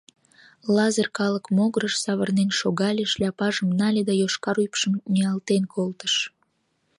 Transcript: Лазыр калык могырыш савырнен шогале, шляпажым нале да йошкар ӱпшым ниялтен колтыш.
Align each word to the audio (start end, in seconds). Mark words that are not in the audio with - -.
Лазыр 0.75 1.07
калык 1.17 1.45
могырыш 1.57 1.95
савырнен 2.03 2.49
шогале, 2.59 3.03
шляпажым 3.13 3.69
нале 3.79 4.01
да 4.09 4.13
йошкар 4.21 4.57
ӱпшым 4.65 4.93
ниялтен 5.11 5.63
колтыш. 5.73 6.13